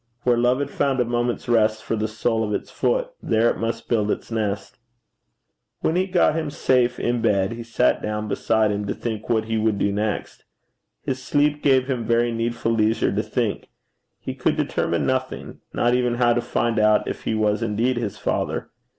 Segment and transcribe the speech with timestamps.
[0.23, 3.59] Where love had found a moment's rest for the sole of its foot, there it
[3.59, 4.79] must build its nest.
[5.81, 9.29] When he had got him safe in bed, he sat down beside him to think
[9.29, 10.43] what he would do next.
[11.05, 13.69] This sleep gave him very needful leisure to think.
[14.19, 18.17] He could determine nothing not even how to find out if he was indeed his
[18.17, 18.71] father.